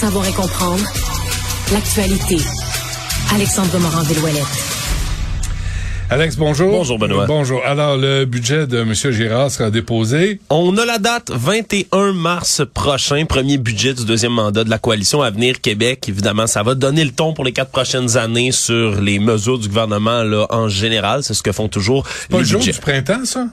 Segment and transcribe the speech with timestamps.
[0.00, 0.82] savoir et comprendre
[1.72, 2.36] l'actualité.
[3.34, 4.44] Alexandre Morand-Villouellette.
[6.08, 6.70] Alex, bonjour.
[6.72, 7.26] Bonjour, Benoît.
[7.26, 7.60] Bonjour.
[7.64, 8.94] Alors, le budget de M.
[8.94, 10.40] Girard sera déposé.
[10.48, 15.22] On a la date 21 mars prochain, premier budget du deuxième mandat de la coalition
[15.22, 16.08] Avenir Québec.
[16.08, 19.68] Évidemment, ça va donner le ton pour les quatre prochaines années sur les mesures du
[19.68, 21.22] gouvernement là, en général.
[21.22, 22.72] C'est ce que font toujours Pas les le jour budgets.
[22.72, 23.46] du printemps, ça?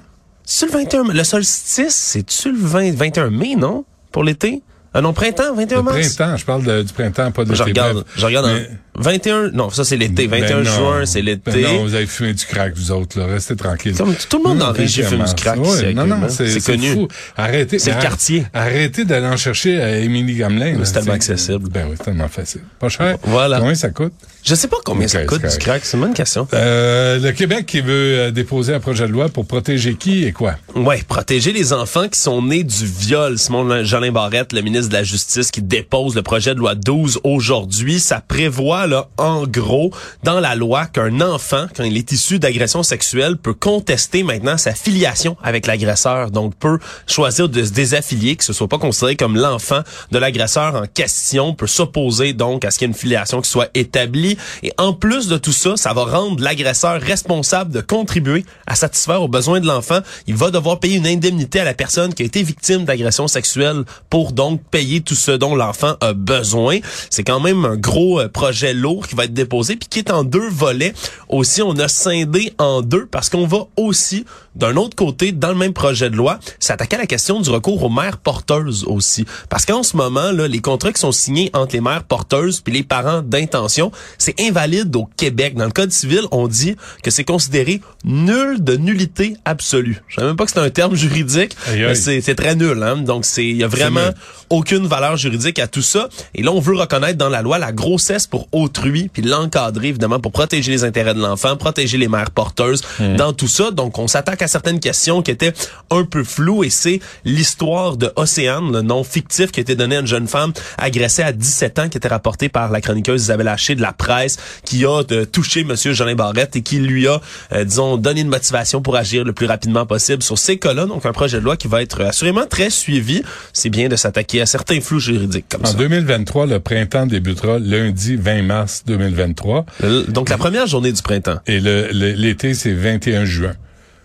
[0.45, 3.84] C'est le 21 Le solstice, c'est-tu le 20 21 mai, non?
[4.11, 4.61] Pour l'été?
[4.93, 5.97] Ah non, printemps, 21 Le mars?
[6.15, 8.05] printemps, je parle de- du printemps, pas de Je regarde, Bref.
[8.15, 8.46] je regarde.
[8.47, 10.28] Mais- 21, non, ça c'est l'été.
[10.28, 10.71] 21 Ben non.
[10.75, 11.51] juin, c'est l'été.
[11.51, 13.28] Ben non, vous avez fumé du crack, vous autres, là.
[13.28, 13.96] Restez tranquilles.
[13.96, 16.92] Comme tout le monde 21 régie fume du crack Ouais, non, non, c'est connu.
[16.93, 17.07] fou.
[17.36, 17.79] Arrêtez.
[17.79, 18.43] C'est le quartier.
[18.54, 20.79] Arrêtez d'aller en chercher à Émilie Gamelin.
[20.83, 21.69] c'est tellement accessible.
[21.69, 22.61] Ben oui, c'est tellement facile.
[22.79, 23.18] Pas cher.
[23.24, 23.60] Voilà.
[23.60, 24.14] Combien ça coûte?
[24.43, 25.83] Je sais pas combien ça coûte du crack.
[25.83, 26.47] C'est une bonne question.
[26.54, 30.32] Euh, le Québec qui veut euh, déposer un projet de loi pour protéger qui et
[30.32, 30.55] quoi?
[30.75, 33.38] Ouais, protéger les enfants qui sont nés du viol.
[33.38, 37.19] Simon Jolin Barrette, le ministre de la Justice, qui dépose le projet de loi 12
[37.25, 39.91] aujourd'hui, ça prévoit là en gros
[40.23, 44.73] dans la loi qu'un enfant, quand il est issu d'agression sexuelle, peut contester maintenant sa
[44.73, 46.31] filiation avec l'agresseur.
[46.31, 50.75] Donc peut choisir de se désaffilier, que ce soit pas considéré comme l'enfant de l'agresseur
[50.75, 54.38] en question, peut s'opposer donc à ce qu'il y ait une filiation qui soit établie.
[54.63, 59.21] Et en plus de tout ça, ça va rendre l'agresseur responsable de contribuer à satisfaire
[59.21, 59.99] aux besoins de l'enfant.
[60.27, 63.83] Il va devoir payer une indemnité à la personne qui a été victime d'agression sexuelle
[64.09, 66.80] pour donc payer tout ce dont l'enfant a besoin.
[67.09, 70.11] C'est quand même un gros euh, projet lourd qui va être déposé puis qui est
[70.11, 70.94] en deux volets.
[71.30, 74.25] Aussi, on a scindé en deux parce qu'on va aussi
[74.58, 77.83] d'un autre côté dans le même projet de loi s'attaquer à la question du recours
[77.83, 79.25] aux mères porteuses aussi.
[79.50, 82.73] Parce qu'en ce moment là les contrats qui sont signés entre les mères porteuses puis
[82.73, 85.55] les parents d'intention c'est invalide au Québec.
[85.55, 90.02] Dans le code civil on dit que c'est considéré nul de nullité absolue.
[90.08, 92.98] Je savais même pas que c'était un terme juridique mais c'est très nul hein.
[92.98, 94.09] Donc c'est il y a vraiment
[94.50, 96.09] aucune valeur juridique à tout ça.
[96.33, 100.19] Et là on veut reconnaître dans la loi la grossesse pour autrui puis l'encadrer évidemment
[100.19, 102.81] pour protéger les intérêts de l'enfant protéger les mères porteuses
[103.17, 103.71] dans tout ça.
[103.71, 105.53] Donc on s'attaque à certaines questions qui étaient
[105.89, 109.97] un peu floues et c'est l'histoire de Océane le nom fictif qui a été donné
[109.97, 113.47] à une jeune femme agressée à 17 ans qui était rapportée par la chroniqueuse Isabelle
[113.47, 117.21] Haché de la presse qui a euh, touché monsieur Jolin Barrette et qui lui a
[117.53, 120.86] euh, disons donné une motivation pour agir le plus rapidement possible sur ces cas-là.
[120.86, 123.23] Donc un projet de loi qui va être euh, assurément très suivi.
[123.53, 125.77] C'est bien de s'attaquer à certains flous juridiques comme En ça.
[125.77, 131.40] 2023, le printemps débutera lundi 20 mars 2023 Le- donc la première journée du printemps
[131.47, 133.53] et l'été, c'est 21 juin.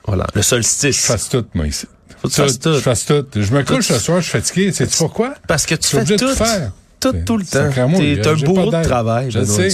[0.07, 1.87] voilà le Je solstice fasse tout, moi, ici.
[2.21, 2.75] Faut que tu fasses tout.
[2.75, 3.25] Je fasse tout.
[3.35, 3.95] Je me couche Tout.
[3.95, 4.71] ce soir, je suis fatigué.
[4.73, 5.35] Sais-tu pourquoi?
[5.49, 6.71] parce que tu Je fais obligé de tout tout faire.
[7.03, 9.69] Tout tout le temps t'es un bourreau de travail Je sais.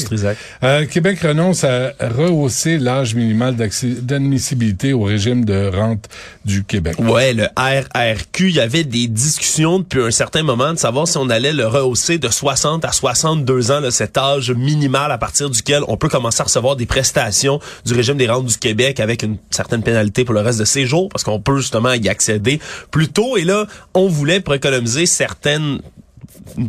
[0.62, 6.08] Euh, Québec renonce à rehausser l'âge minimal d'admissibilité au régime de rente
[6.44, 6.96] du Québec.
[6.98, 11.16] Ouais, le RRQ, il y avait des discussions depuis un certain moment de savoir si
[11.18, 15.50] on allait le rehausser de 60 à 62 ans, là, cet âge minimal à partir
[15.50, 19.22] duquel on peut commencer à recevoir des prestations du régime des rentes du Québec avec
[19.22, 22.60] une certaine pénalité pour le reste de ses jours parce qu'on peut justement y accéder
[22.90, 23.36] plus tôt.
[23.36, 25.80] Et là, on voulait pour économiser certaines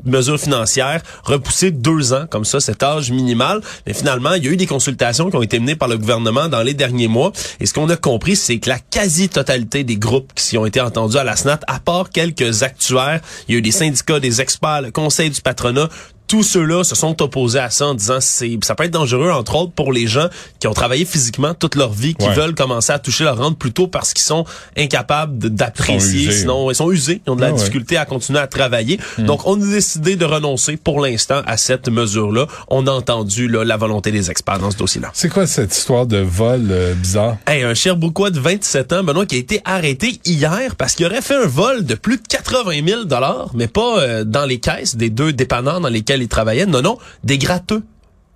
[0.05, 3.61] mesures financières, repousser deux ans comme ça, cet âge minimal.
[3.85, 6.47] Mais finalement, il y a eu des consultations qui ont été menées par le gouvernement
[6.47, 7.31] dans les derniers mois.
[7.59, 11.17] Et ce qu'on a compris, c'est que la quasi-totalité des groupes qui ont été entendus
[11.17, 14.81] à la SNAT, à part quelques actuaires, il y a eu des syndicats, des experts,
[14.83, 15.89] le conseil du patronat,
[16.29, 19.55] tous ceux-là se sont opposés à ça en disant c'est ça peut être dangereux entre
[19.55, 20.27] autres pour les gens
[20.59, 22.35] qui ont travaillé physiquement toute leur vie qui Ouais.
[22.35, 24.45] veulent commencer à toucher leur rente plus tôt parce qu'ils sont
[24.77, 27.57] incapables d'apprécier sinon ils sont usés ils ont de la Ah ouais.
[27.57, 31.89] difficulté à continuer à travailler donc on a décidé de renoncer pour l'instant à cette
[31.89, 35.75] mesure-là on a entendu là, la volonté des experts dans ce dossier-là C'est quoi cette
[35.75, 37.37] histoire de vol euh, bizarre?
[37.47, 41.21] Hey, un Sherbrookeois de 27 ans, Benoît, qui a été arrêté hier parce qu'il aurait
[41.21, 44.95] fait un vol de plus de 80 000 dollars, mais pas euh, dans les caisses
[44.95, 46.65] des deux dépanneurs dans lesquels il travaillait.
[46.65, 47.83] Non, non, des gratteux.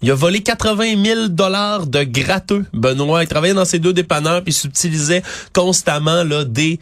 [0.02, 2.66] Il a volé 80 000 dollars de gratteux.
[2.74, 5.24] Benoît, il travaillait dans ces deux dépanneurs puis il subtilisait
[5.54, 6.80] constamment là des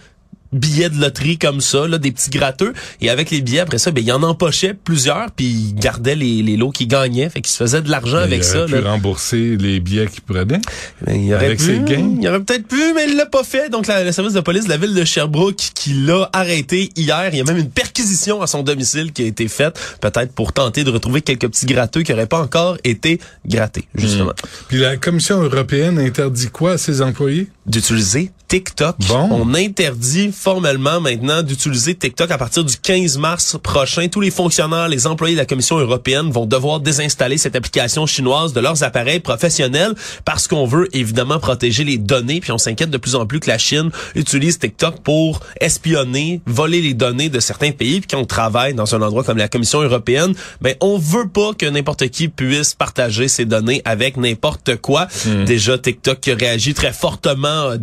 [0.54, 2.74] billets de loterie comme ça, là, des petits gratteux.
[3.02, 6.42] Et avec les billets, après ça, ben, il en empochait plusieurs, puis il gardait les,
[6.44, 7.30] les lots qu'il gagnait.
[7.30, 8.58] Fait qu'il se faisait de l'argent avec il ça.
[8.64, 8.92] aurait pu là.
[8.92, 10.60] rembourser les billets qu'il prenait.
[11.06, 12.16] Ben, il aurait Avec pu, ses gains.
[12.22, 13.70] Il aurait peut-être pu, mais il l'a pas fait.
[13.70, 17.30] Donc, la- le service de police de la ville de Sherbrooke qui l'a arrêté hier.
[17.32, 20.54] Il y a même une perquisition à son domicile qui a été faite, peut-être pour
[20.54, 24.34] tenter de retrouver quelques petits gratteux qui n'auraient pas encore été grattés, justement.
[24.68, 27.48] Puis la Commission européenne interdit quoi à ses employés?
[27.68, 28.98] D'utiliser TikTok.
[29.08, 29.30] Bon.
[29.32, 34.10] On interdit formellement maintenant d'utiliser TikTok à partir du 15 mars prochain.
[34.10, 38.52] Tous les fonctionnaires, les employés de la Commission européenne vont devoir désinstaller cette application chinoise
[38.52, 39.94] de leurs appareils professionnels
[40.26, 42.42] parce qu'on veut évidemment protéger les données.
[42.42, 46.82] Puis on s'inquiète de plus en plus que la Chine utilise TikTok pour espionner, voler
[46.82, 48.02] les données de certains pays.
[48.02, 51.54] Puis quand on travaille dans un endroit comme la Commission européenne, ben on veut pas
[51.54, 55.08] que n'importe qui puisse partager ses données avec n'importe quoi.
[55.46, 57.78] Déjà TikTok qui a réagi très fortement, a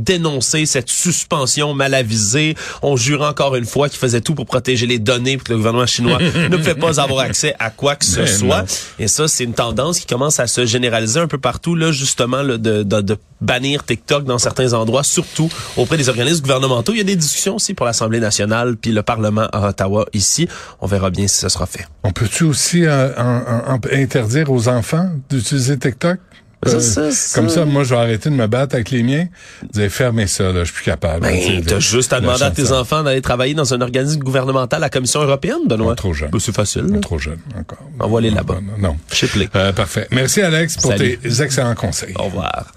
[0.67, 2.55] cette suspension mal avisée.
[2.83, 5.59] On jure encore une fois qu'il faisait tout pour protéger les données, pour que le
[5.59, 6.19] gouvernement chinois
[6.51, 8.61] ne pouvait pas avoir accès à quoi que ce Mais soit.
[8.63, 8.67] non.
[8.99, 12.43] Et ça, c'est une tendance qui commence à se généraliser un peu partout, là, justement,
[12.43, 16.93] là, de, de, de bannir TikTok dans certains endroits, surtout auprès des organismes gouvernementaux.
[16.93, 20.49] Il y a des discussions aussi pour l'Assemblée nationale puis le Parlement à Ottawa ici.
[20.81, 21.87] On verra bien si ce sera fait.
[22.03, 26.19] On peut-tu aussi euh, en- en- interdire aux enfants d'utiliser TikTok?
[26.67, 27.41] Ça, Euh, ça, ça.
[27.41, 29.27] Comme ça, moi, je vais arrêter de me battre avec les miens.
[29.75, 30.61] Vous fermer ça, là.
[30.61, 31.21] Je suis plus capable.
[31.21, 34.81] Ben, t'as juste à de demander à tes enfants d'aller travailler dans un organisme gouvernemental,
[34.81, 35.91] la Commission européenne, Benoît?
[35.91, 36.31] Non, trop jeune.
[36.31, 36.99] Ben, c'est facile.
[37.01, 37.79] Trop jeune, encore.
[38.01, 38.59] Envoie-les là-bas.
[38.79, 38.97] Non.
[39.13, 39.49] Shipley.
[39.55, 40.09] Euh, parfait.
[40.11, 41.19] Merci, Alex, pour Salut.
[41.19, 42.15] tes excellents conseils.
[42.19, 42.73] Au revoir.